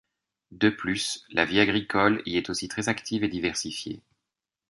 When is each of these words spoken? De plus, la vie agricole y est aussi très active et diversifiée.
De 0.49 0.69
plus, 0.71 1.25
la 1.29 1.45
vie 1.45 1.59
agricole 1.59 2.23
y 2.25 2.35
est 2.37 2.49
aussi 2.49 2.67
très 2.67 2.89
active 2.89 3.23
et 3.23 3.27
diversifiée. 3.27 4.01